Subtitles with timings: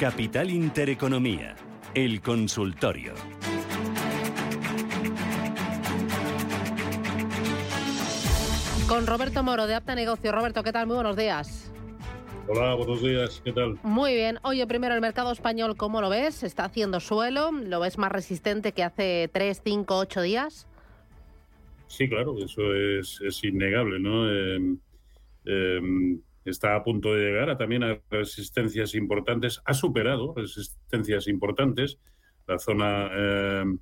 [0.00, 1.54] Capital Intereconomía,
[1.94, 3.14] el consultorio.
[8.88, 10.32] Con Roberto Moro de Apta Negocio.
[10.32, 10.88] Roberto, ¿qué tal?
[10.88, 11.72] Muy buenos días.
[12.48, 13.78] Hola, buenos días, ¿qué tal?
[13.84, 14.40] Muy bien.
[14.42, 16.42] Oye, primero el mercado español, ¿cómo lo ves?
[16.42, 17.52] ¿Está haciendo suelo?
[17.52, 20.66] ¿Lo ves más resistente que hace 3, 5, 8 días?
[21.86, 24.28] Sí, claro, eso es, innegable, ¿no?
[24.28, 24.78] Em,
[25.44, 31.98] em, está a punto de llegar a, también a resistencias importantes, ha superado resistencias importantes,
[32.46, 33.78] la zona em,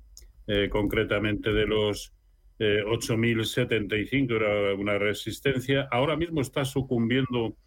[0.47, 2.13] eh, concretamente de los
[2.59, 7.57] 8.075 eh, era una resistencia, ahora mismo está sucumbiendo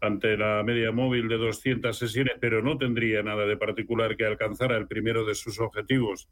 [0.00, 4.76] ante la media móvil de 200 sesiones, pero no tendría nada de particular que alcanzara
[4.76, 6.28] el primero de sus objetivos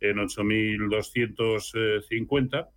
[0.00, 2.68] en 8.250.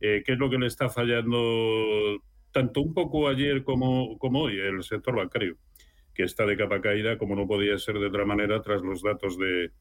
[0.00, 2.22] Eh, ¿Qué es lo que le está fallando
[2.56, 4.58] tanto un poco ayer como, como hoy?
[4.58, 5.58] El sector bancario,
[6.14, 9.38] que está de capa caída, como no podía ser de otra manera, tras los datos
[9.38, 9.72] de,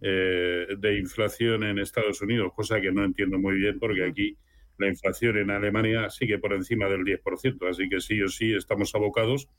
[0.00, 4.38] eh, de inflación en Estados Unidos, cosa que no entiendo muy bien porque aquí
[4.78, 8.94] la inflación en Alemania sigue por encima del 10%, así que sí o sí estamos
[8.94, 9.50] abocados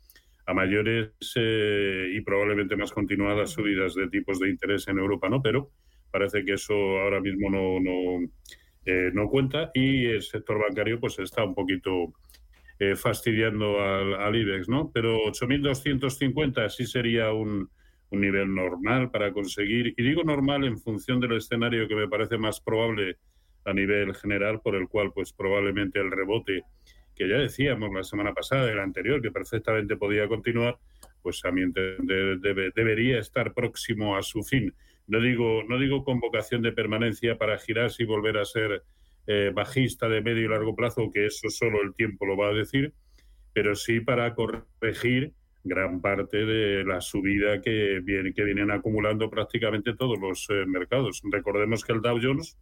[0.47, 5.43] a mayores eh, y probablemente más continuadas subidas de tipos de interés en Europa, ¿no?
[5.43, 5.69] Pero
[6.09, 8.27] parece que eso ahora mismo no, no,
[8.85, 12.11] eh, no cuenta y el sector bancario pues está un poquito
[12.79, 14.89] eh, fastidiando al, IBEX, ¿no?
[14.93, 17.69] Pero 8.250 sí sería un,
[18.11, 22.59] nivel normal para conseguir, y digo normal en función del escenario que me parece más
[22.59, 23.17] probable
[23.65, 26.63] a nivel general, por el cual pues probablemente el rebote
[27.13, 30.79] que ya decíamos la semana pasada, el anterior, que perfectamente podía continuar,
[31.21, 32.39] pues a mi entender
[32.73, 34.73] debería estar próximo a su fin.
[35.05, 38.83] No digo, no digo convocación de permanencia para girarse y volver a ser
[39.31, 42.53] eh, bajista de medio y largo plazo, que eso solo el tiempo lo va a
[42.53, 42.93] decir,
[43.53, 49.95] pero sí para corregir gran parte de la subida que, viene, que vienen acumulando prácticamente
[49.95, 51.21] todos los eh, mercados.
[51.31, 52.57] Recordemos que el Dow Jones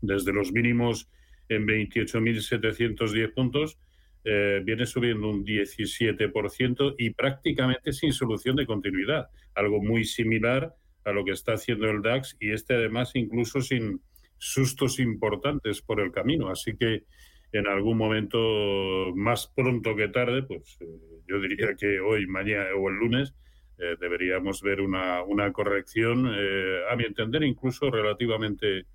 [0.00, 1.08] desde los mínimos
[1.48, 3.78] en 28.710 puntos,
[4.24, 11.12] eh, viene subiendo un 17% y prácticamente sin solución de continuidad, algo muy similar a
[11.12, 14.02] lo que está haciendo el DAX y este además incluso sin
[14.40, 16.48] sustos importantes por el camino.
[16.48, 17.04] Así que
[17.52, 20.86] en algún momento, más pronto que tarde, pues eh,
[21.28, 23.34] yo diría que hoy, mañana o el lunes,
[23.78, 28.86] eh, deberíamos ver una, una corrección, a mi entender, incluso relativamente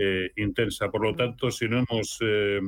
[0.00, 0.92] eh, intensa.
[0.92, 2.60] Por lo tanto, si no hemos, eh,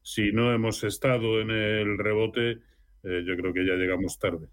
[0.00, 2.52] si no hemos estado en el rebote,
[3.02, 4.48] eh, yo creo que ya llegamos tarde.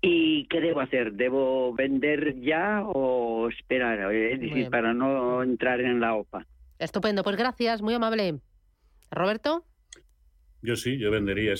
[0.01, 1.13] ¿Y qué debo hacer?
[1.15, 4.13] ¿Debo vender ya o esperar?
[4.15, 6.47] Es decir, para no entrar en la OPA.
[6.79, 8.39] Estupendo, pues gracias, muy amable.
[9.11, 9.65] Roberto.
[10.63, 11.55] Yo sí, yo vendería.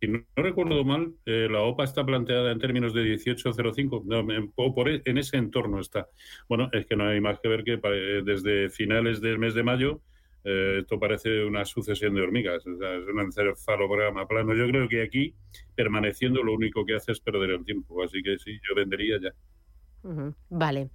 [0.00, 4.74] Si no, recuerdo mal, eh, la OPA está planteada en términos de 18.05, no, o
[4.74, 6.08] por, e, en ese entorno está.
[6.48, 9.64] Bueno, es que no hay más que ver que eh, desde finales del mes de
[9.64, 10.00] mayo
[10.44, 14.54] eh, esto parece una sucesión de hormigas, es un encefalograma plano.
[14.54, 15.34] Yo creo que aquí,
[15.74, 19.34] permaneciendo, lo único que hace es perder el tiempo, así que sí, yo vendería ya.
[20.50, 20.90] Vale.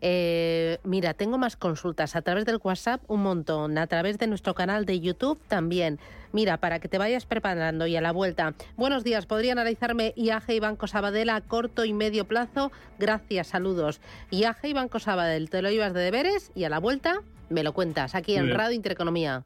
[0.00, 4.54] Eh, mira, tengo más consultas a través del WhatsApp, un montón, a través de nuestro
[4.54, 5.98] canal de YouTube también.
[6.32, 8.54] Mira, para que te vayas preparando y a la vuelta.
[8.76, 12.70] Buenos días, ¿podría analizarme IAG y Banco Sabadell a corto y medio plazo?
[12.98, 14.00] Gracias, saludos.
[14.30, 17.72] IAG y Banco Sabadell, te lo ibas de deberes y a la vuelta me lo
[17.72, 19.44] cuentas aquí en Radio Intereconomía.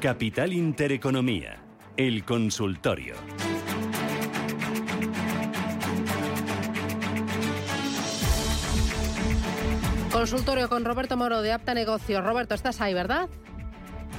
[0.00, 1.56] Capital Intereconomía,
[1.96, 3.14] el consultorio.
[10.12, 12.22] Consultorio con Roberto Moro de Apta Negocios.
[12.22, 13.30] Roberto, estás ahí, ¿verdad?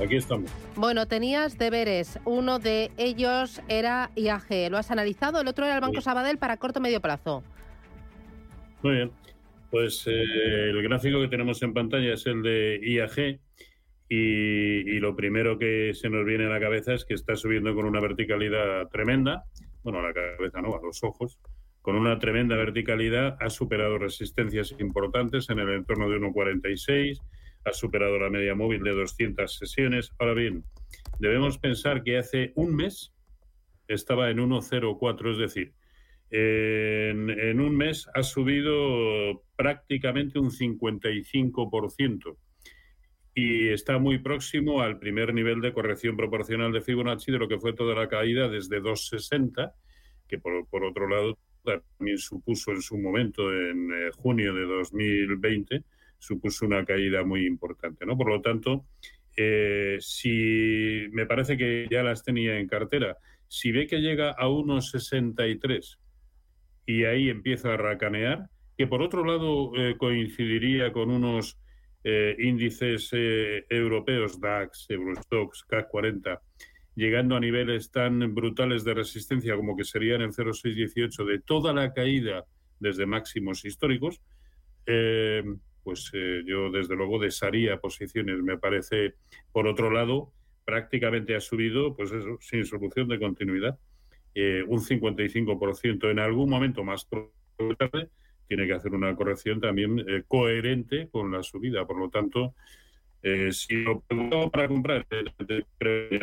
[0.03, 0.51] Aquí estamos.
[0.75, 2.19] Bueno, tenías deberes.
[2.25, 4.71] Uno de ellos era IAG.
[4.71, 5.39] ¿Lo has analizado?
[5.41, 7.43] El otro era el Banco Sabadell para corto medio plazo.
[8.81, 9.11] Muy bien.
[9.69, 10.23] Pues eh,
[10.69, 13.39] el gráfico que tenemos en pantalla es el de IAG
[14.09, 17.85] y, lo primero que se nos viene a la cabeza es que está subiendo con
[17.85, 19.43] una verticalidad tremenda,
[19.83, 21.39] bueno, a la cabeza no, a los ojos,
[21.81, 27.21] con una tremenda verticalidad, ha superado resistencias importantes en el entorno de 1,46,
[27.65, 30.11] ha superado la media móvil de 200 sesiones.
[30.19, 30.63] Ahora bien,
[31.19, 33.13] debemos pensar que hace un mes
[33.87, 35.73] estaba en 1,04, es decir,
[36.29, 42.37] en, un mes ha subido prácticamente un 55%
[43.39, 47.59] y está muy próximo al primer nivel de corrección proporcional de Fibonacci de lo que
[47.59, 49.75] fue toda la caída desde 260,
[50.27, 55.83] que por, otro lado también supuso en su momento, en eh, junio de 2020,
[56.17, 58.07] supuso una caída muy importante.
[58.07, 58.17] ¿no?
[58.17, 58.87] Por lo tanto,
[59.35, 63.17] eh, si me parece que ya las tenía en cartera,
[63.47, 65.99] si ve que llega a unos 63
[66.87, 71.59] y ahí empieza a racanear, que por otro lado eh, coincidiría con unos
[72.09, 76.41] eh, índices eh, europeos, DAX, Eurostox, CAC 40,
[76.95, 81.91] llegando a niveles tan brutales de resistencia como que serían el 0,618 de toda la
[81.91, 82.45] caída
[82.79, 84.21] desde máximos históricos,
[84.85, 85.43] eh,
[85.83, 86.09] pues
[86.45, 88.41] yo desde luego desharía posiciones.
[88.41, 89.15] Me parece,
[89.51, 90.31] por otro lado,
[90.63, 93.77] prácticamente ha subido, pues eso, sin solución de continuidad,
[94.67, 97.05] un 55% en algún momento más
[97.77, 98.09] tarde
[98.47, 101.85] tiene que hacer una corrección también eh, coherente con la subida.
[101.85, 102.55] Por lo tanto,
[103.21, 105.25] eh, si lo pregunta para comprar, eh,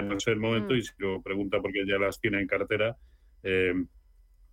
[0.02, 0.76] no es el momento, mm.
[0.76, 2.96] y si lo pregunta porque ya las tiene en cartera,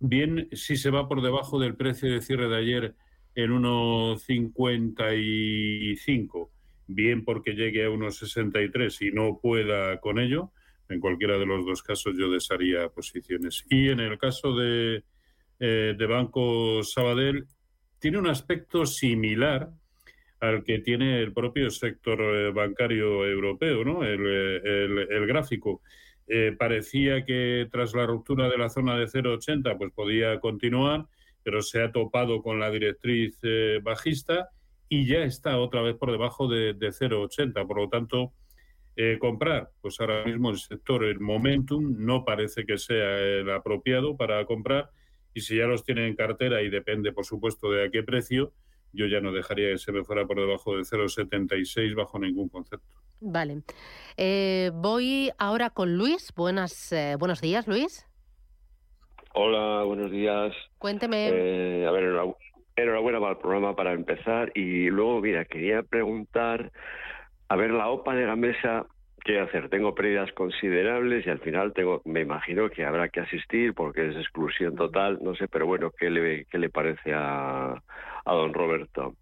[0.00, 2.94] bien, si se va por debajo del precio de cierre de ayer
[3.34, 6.50] en 1,55,
[6.88, 10.50] bien porque llegue a 1,63 y no pueda con ello,
[10.90, 13.64] en cualquiera de los dos casos yo desharía posiciones.
[13.70, 15.04] Y en el caso de,
[15.58, 17.46] de Banco Sabadell,
[18.02, 19.70] tiene un aspecto similar
[20.40, 24.02] al que tiene el propio sector eh, bancario europeo, ¿no?
[24.02, 25.82] El, eh, gráfico.
[26.26, 31.06] Eh, parecía que tras la ruptura de la zona de 0,80 pues podía continuar,
[31.44, 33.38] pero se ha topado con la directriz
[33.82, 34.50] bajista
[34.88, 37.66] y ya está otra vez por debajo de, de 0,80.
[37.68, 38.32] Por lo tanto,
[39.20, 44.44] comprar, pues ahora mismo el sector, el momentum, no parece que sea el apropiado para
[44.44, 44.90] comprar
[45.34, 48.52] y si ya los tiene en cartera y depende, por supuesto, de a qué precio,
[48.92, 53.02] yo ya no dejaría que se me fuera por debajo de 0,76 bajo ningún concepto.
[53.20, 53.62] Vale.
[54.16, 56.32] Eh, voy ahora con Luis.
[56.36, 58.06] Buenas, eh, buenos días, Luis.
[59.34, 60.52] Hola, buenos días.
[60.78, 61.30] Cuénteme.
[61.32, 62.14] Eh, a ver,
[62.76, 64.52] enhorabuena para el programa para empezar.
[64.54, 66.70] Y luego, mira, quería preguntar,
[67.48, 68.86] a ver, la OPA de la mesa
[69.24, 69.68] ¿Qué hacer?
[69.68, 74.16] Tengo pérdidas considerables y al final tengo, me imagino que habrá que asistir porque es
[74.16, 77.80] exclusión total, no sé, pero bueno, ¿qué le, qué le parece a,
[78.24, 79.14] a don Roberto?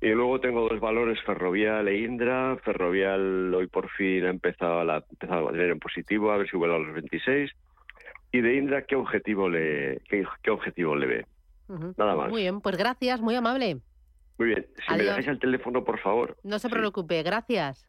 [0.00, 2.56] Y luego tengo dos valores, Ferrovial e Indra.
[2.64, 6.50] Ferrovial hoy por fin ha empezado a, la, empezado a tener en positivo, a ver
[6.50, 7.50] si vuelve a los 26.
[8.32, 11.26] Y de Indra, ¿qué objetivo le, qué, objetivo le ve?
[11.96, 12.28] Nada más.
[12.28, 13.78] Muy bien, pues gracias, muy amable.
[14.38, 16.36] Muy bien, si me dejáis el teléfono, por favor.
[16.42, 17.88] No se preocupe, gracias.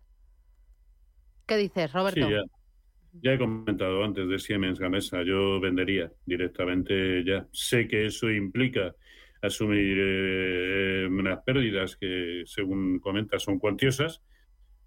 [1.48, 2.28] ¿Qué dices, Roberto?
[3.22, 7.48] Ya he comentado antes de Siemens Gamesa, yo vendería directamente ya.
[7.52, 8.94] Sé que eso implica
[9.42, 14.22] asumir eh, unas pérdidas que, según comenta, son cuantiosas,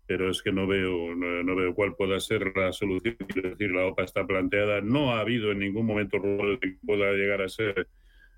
[0.06, 3.16] pero es que no veo no, veo cuál pueda ser la solución.
[3.28, 7.12] Quiero decir, la OPA está planteada, no ha habido en ningún momento de que pueda
[7.12, 7.88] llegar a ser,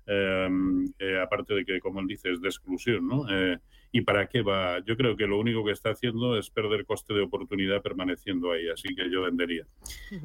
[0.07, 0.49] eh,
[0.97, 3.25] eh, aparte de que, como él dice, es de exclusión, ¿no?
[3.95, 4.79] ¿Y para qué va?
[4.85, 8.67] Yo creo que lo único que está haciendo es perder coste de oportunidad permaneciendo ahí,
[8.67, 9.65] así que yo vendería.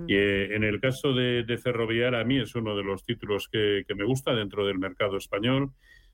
[0.08, 3.94] Y en el caso de, Ferroviar, a mí es uno de los títulos que, que
[3.94, 5.70] me gusta dentro del mercado español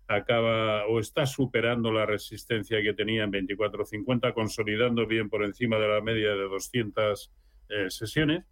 [0.06, 5.88] acaba o está superando la resistencia que tenía en 24.50, consolidando bien por encima de
[5.88, 7.32] la media de 200
[7.70, 8.44] eh, sesiones,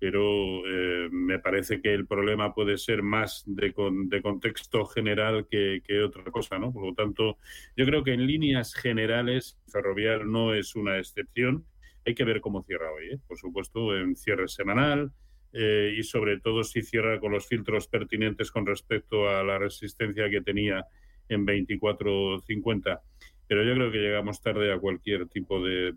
[0.00, 3.74] pero eh, me parece que el problema puede ser más de,
[4.06, 6.72] de contexto general que, otra cosa, ¿no?
[6.72, 7.36] Por lo tanto,
[7.76, 11.66] yo creo que en líneas generales Ferrovial no es una excepción.
[12.06, 13.18] Hay que ver cómo cierra hoy, ¿eh?
[13.28, 15.12] por supuesto, en cierre semanal,
[15.52, 20.30] eh, y sobre todo si cierra con los filtros pertinentes con respecto a la resistencia
[20.30, 20.86] que tenía
[21.28, 23.00] en 24.50.
[23.46, 25.94] Pero yo creo que llegamos tarde a cualquier tipo de,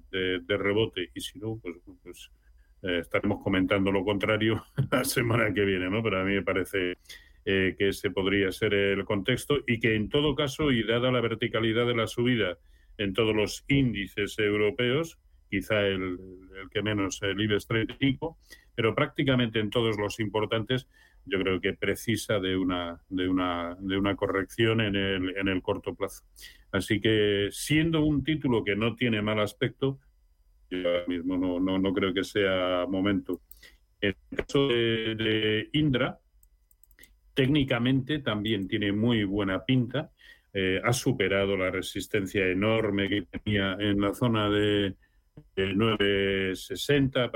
[0.49, 2.31] rebote y si no, pues, pues
[2.83, 6.03] eh, estaremos comentando lo contrario la semana que viene, ¿no?
[6.03, 6.97] Pero a mí me parece
[7.45, 11.21] eh, que ese podría ser el contexto y que en todo caso, y dada la
[11.21, 12.57] verticalidad de la subida
[12.97, 15.17] en todos los índices europeos,
[15.49, 16.19] quizá el,
[16.61, 18.37] el que menos el IBEX 35,
[18.75, 20.87] pero prácticamente en todos los importantes
[21.25, 25.61] yo creo que precisa de una, de una, de una corrección en el, en el
[25.61, 26.23] corto plazo.
[26.71, 29.99] Así que siendo un título que no tiene mal aspecto,
[30.81, 33.41] yo ahora mismo no, no, no creo que sea momento.
[34.01, 36.19] En el caso de, Indra,
[37.33, 40.11] técnicamente también tiene muy buena pinta.
[40.53, 44.95] Eh, ha superado la resistencia enorme que tenía en la zona de,
[45.55, 47.31] 960,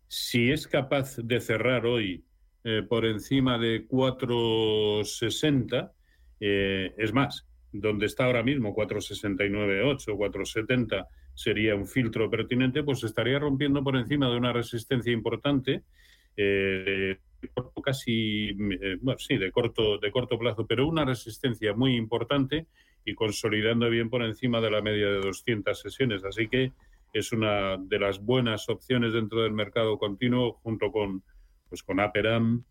[0.08, 2.26] si es capaz de cerrar hoy
[2.64, 5.92] eh, por encima de 4,60,
[6.40, 11.06] eh, es más, donde está ahora mismo 4,69,8, 4,70
[11.36, 15.84] sería un filtro pertinente, pues estaría rompiendo por encima de una resistencia importante,
[16.36, 17.20] eh,
[17.84, 22.68] casi, eh, bueno, sí, de corto, de corto plazo, pero una resistencia muy importante
[23.04, 26.24] y consolidando bien por encima de la media de 200 sesiones.
[26.24, 26.74] Así que
[27.14, 31.24] es una de las buenas opciones dentro del mercado continuo, junto con,
[31.70, 32.64] pues, con Aperam,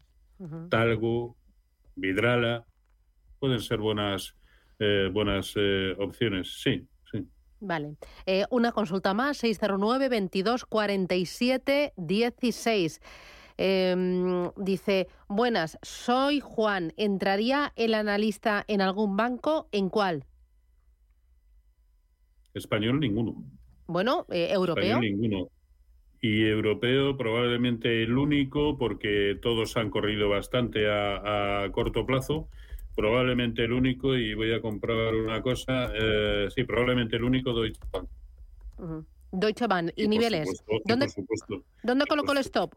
[0.69, 1.37] Talgo,
[1.95, 2.66] Vidrala,
[3.38, 4.37] pueden ser buenas,
[4.78, 5.54] eh, buenas
[5.99, 6.87] opciones, sí.
[7.66, 7.97] Vale.
[8.26, 13.00] Eh, una consulta más, 609 22 47 16.
[13.56, 16.92] Dice, buenas, soy Juan.
[16.96, 19.68] ¿Entraría el analista en algún banco?
[19.73, 20.25] ¿En cuál?
[22.54, 23.42] Español ninguno.
[23.87, 24.84] Bueno, eh, europeo.
[24.84, 25.49] Español ninguno.
[26.20, 32.49] Y europeo probablemente el único porque todos han corrido bastante a corto plazo
[32.94, 37.80] probablemente el único, y voy a comprar una cosa, eh, sí, probablemente el único Deutsche
[37.92, 38.08] Bank.
[39.35, 40.64] Deutsche Bank, ¿y, niveles?
[40.85, 41.07] ¿Dónde,
[41.83, 42.75] ¿Dónde colocó el stop?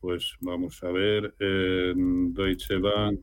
[0.00, 3.20] Pues vamos a ver, Deutsche Bank,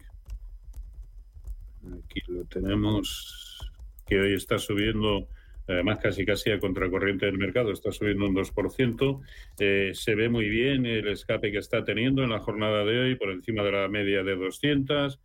[1.98, 3.60] aquí lo tenemos,
[4.08, 5.28] que hoy está subiendo
[5.68, 9.22] además casi casi a contracorriente del mercado, está subiendo un 2%.
[9.60, 13.16] Eh, se ve muy bien el escape que está teniendo en la jornada de hoy
[13.16, 15.20] por encima de la media de 200.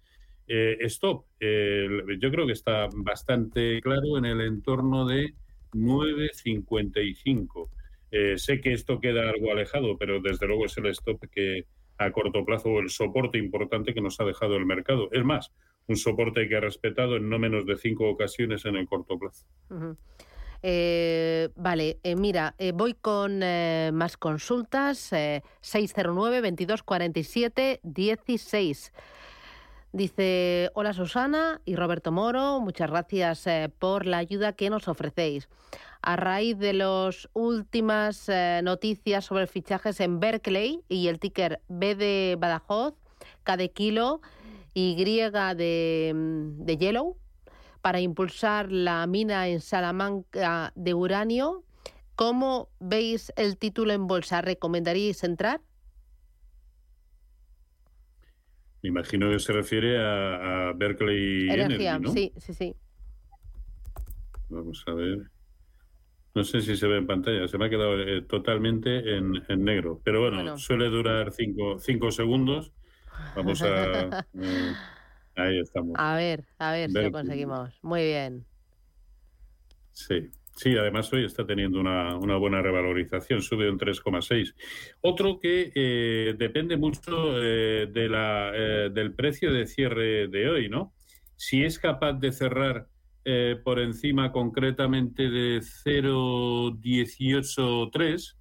[0.47, 5.33] Eh, stop, yo creo que está bastante claro en el entorno de
[5.75, 7.69] 9.55.
[8.11, 11.67] Eh, sé que esto queda algo alejado, pero desde luego es el stop que,
[11.99, 15.09] a corto plazo el soporte importante que nos ha dejado el mercado.
[15.13, 15.53] Es más,
[15.87, 19.47] un soporte que ha respetado en no menos de cinco ocasiones en el corto plazo.
[20.63, 24.99] Eh, vale, eh, mira, eh, voy con más consultas.
[25.61, 28.93] 609 2247 16.
[29.95, 33.49] Dice, hola Susana y Roberto Moro, muchas gracias
[33.79, 35.49] por la ayuda que nos ofrecéis.
[36.03, 38.29] A raíz de las últimas
[38.65, 42.95] noticias sobre fichajes en Berkeley y el ticker B de Badajoz,
[43.45, 44.21] K de kilo
[44.75, 47.17] y de, mm, de Yellow,
[47.81, 51.63] para impulsar la mina en Salamanca de uranio.
[52.17, 54.43] ¿Cómo veis el título en bolsa?
[54.43, 55.61] ¿Recomendaríais entrar?
[58.85, 62.77] Me imagino que se refiere a, Berkeley Energía, sí, sí, sí.
[64.51, 65.23] Vamos a ver.
[66.35, 70.03] No sé si se ve en pantalla, se me ha quedado eh, totalmente en, negro.
[70.05, 72.73] Pero bueno, suele durar cinco, cinco segundos.
[73.35, 74.27] Vamos a...
[74.35, 74.73] Eh,
[75.37, 75.95] Ahí estamos.
[75.99, 77.79] A ver, a ver si lo conseguimos.
[77.81, 78.45] Muy bien.
[79.93, 80.31] Sí.
[80.55, 84.55] Sí, además hoy está teniendo una, buena revalorización, sube un 3,6.
[85.01, 90.69] Otro que eh, depende mucho eh, de la, eh, del precio de cierre de hoy,
[90.69, 90.93] ¿no?
[91.37, 92.89] Si es capaz de cerrar
[93.65, 98.39] por encima concretamente de 0,183,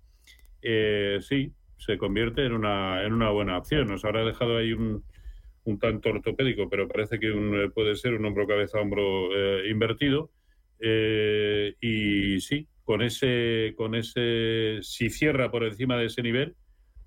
[1.22, 3.88] sí, se convierte en una, en una buena opción.
[3.88, 5.06] Nos habrá dejado ahí un,
[5.66, 10.32] un tanto ortopédico, pero parece que eh, puede ser un hombro cabeza hombro eh, invertido.
[10.86, 16.56] Eh, y sí, con ese, con ese, si cierra por encima de ese nivel,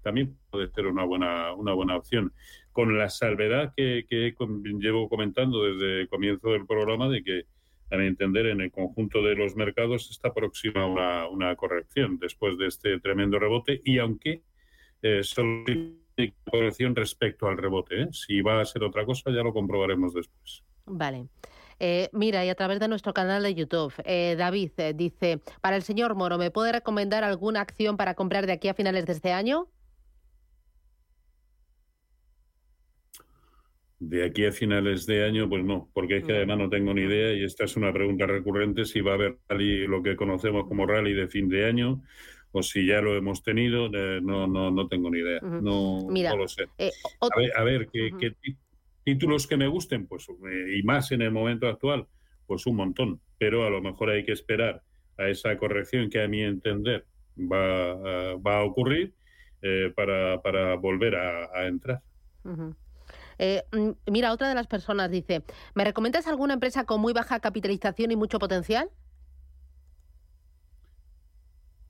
[0.02, 2.32] también puede ser una buena, una buena opción.
[2.72, 4.34] Con la salvedad que, que
[4.80, 7.44] llevo comentando desde el comienzo del programa de que,
[7.90, 12.56] a mi entender, en el conjunto de los mercados está próxima una, una corrección después
[12.56, 14.42] de este tremendo rebote y aunque
[15.02, 15.64] eh, solo
[16.50, 18.02] corrección respecto al rebote.
[18.02, 18.08] ¿eh?
[18.12, 20.64] Si va a ser otra cosa, ya lo comprobaremos después.
[20.86, 21.26] Vale.
[21.78, 25.82] Eh, mira, y a través de nuestro canal de YouTube, eh, David dice, para el
[25.82, 29.32] señor Moro, ¿me puede recomendar alguna acción para comprar de aquí a finales de este
[29.32, 29.68] año?
[33.98, 37.02] De aquí a finales de año, pues no, porque es que además no tengo ni
[37.02, 40.86] idea y esta es una pregunta recurrente si va a haber lo que conocemos como
[40.86, 42.02] rally de fin de año
[42.52, 45.40] o si ya lo hemos tenido, eh, no, no, no tengo ni idea.
[45.42, 46.64] no, no, lo sé.
[46.78, 46.90] Eh,
[47.54, 48.12] a ver, ¿qué,
[49.06, 50.06] títulos que me gusten?
[50.06, 52.06] Pues, eh, y más en el momento actual,
[52.46, 53.20] pues un montón.
[53.38, 54.82] Pero a lo mejor hay que esperar
[55.16, 57.06] a esa corrección que a mi entender
[57.38, 59.14] va, va a ocurrir
[59.94, 62.00] para, para, volver a, entrar.
[64.06, 65.42] mira, otra de las personas dice,
[65.74, 68.90] ¿me recomiendas alguna empresa con muy baja capitalización y mucho potencial?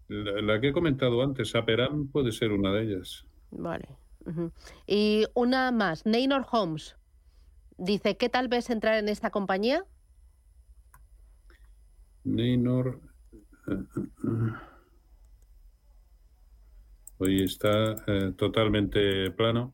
[0.09, 3.25] La, que he comentado antes, Aperam puede ser una de ellas.
[3.51, 3.89] Vale.
[4.87, 6.97] Y una más, Neynor Homes.
[7.79, 9.85] Dice, ¿qué tal ves entrar en esta compañía?
[12.25, 13.01] Neynor.
[13.69, 14.53] Eh, eh, eh.
[17.19, 17.97] Hoy está
[18.37, 19.73] totalmente plano.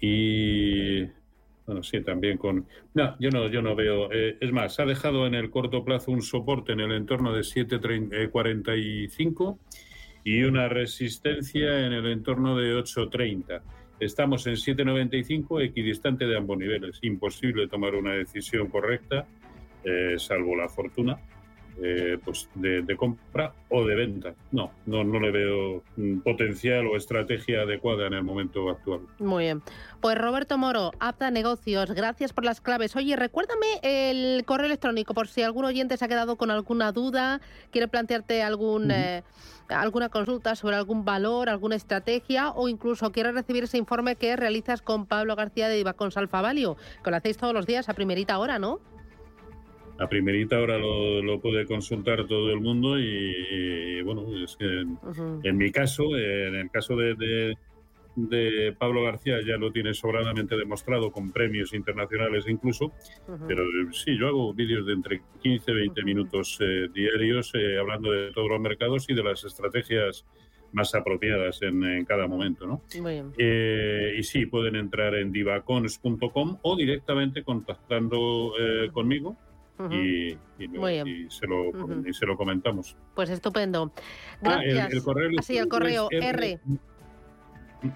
[0.00, 1.04] Y
[1.70, 2.66] bueno, sí, también con...
[2.94, 4.10] No, yo no, yo no veo...
[4.10, 9.54] Es más, ha dejado en el corto plazo un soporte en el entorno de 7.45
[9.54, 9.58] eh,
[10.24, 13.62] y una resistencia en el entorno de 8.30.
[14.00, 16.98] Estamos en 7.95, equidistante de ambos niveles.
[17.02, 19.26] Imposible tomar una decisión correcta,
[19.84, 21.18] eh, salvo la fortuna.
[21.82, 24.34] Eh, pues de, compra o de venta.
[24.52, 25.82] No, no, no le veo
[26.22, 29.00] potencial o estrategia adecuada en el momento actual.
[29.18, 29.62] Muy bien.
[30.00, 32.96] Pues Roberto Moro, Apta Negocios, gracias por las claves.
[32.96, 37.40] Oye, recuérdame el correo electrónico por si algún oyente se ha quedado con alguna duda,
[37.70, 38.90] quiere plantearte algún...
[38.90, 39.22] Eh,
[39.68, 44.82] alguna consulta sobre algún valor, alguna estrategia o incluso quiere recibir ese informe que realizas
[44.82, 48.58] con Pablo García de Ibacons Alfavalio, que lo hacéis todos los días a primerita hora,
[48.58, 48.80] ¿no?
[50.00, 54.64] A primerita hora lo, puede consultar todo el mundo y, bueno, es que
[55.44, 57.54] en, mi caso, en el caso de,
[58.16, 62.92] de, Pablo García ya lo tiene sobradamente demostrado con premios internacionales incluso,
[63.46, 68.10] pero sí, yo hago vídeos de entre 15 y 20 minutos eh, diarios eh, hablando
[68.10, 70.24] de todos los mercados y de las estrategias
[70.72, 72.82] más apropiadas en, cada momento, ¿no?
[73.36, 78.52] Eh, y sí, pueden entrar en divacons.com o directamente contactando
[78.92, 79.36] conmigo
[79.90, 80.36] y,
[81.30, 82.96] se lo, comentamos.
[83.14, 83.92] Pues estupendo.
[84.40, 84.86] Gracias.
[84.86, 86.60] Ah, el, correo, Así, el correo R.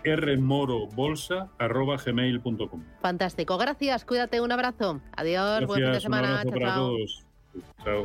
[0.04, 3.58] rmorobolsa.gmail.com Fantástico.
[3.58, 4.04] Gracias.
[4.04, 4.40] Cuídate.
[4.40, 5.00] Un abrazo.
[5.16, 5.66] Adiós.
[5.66, 6.44] buen fin de semana.
[6.44, 6.96] chao,
[7.84, 8.04] chao.